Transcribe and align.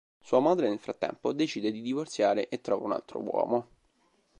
Sua 0.23 0.39
madre 0.39 0.67
nel 0.67 0.79
frattempo 0.79 1.31
decide 1.31 1.71
di 1.71 1.79
divorziare 1.79 2.49
e 2.49 2.59
trova 2.59 2.85
un 2.85 2.93
altro 2.93 3.19
uomo. 3.21 3.67